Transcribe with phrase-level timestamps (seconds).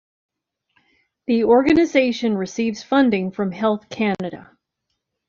[1.27, 4.49] The organization receives funding from Health Canada.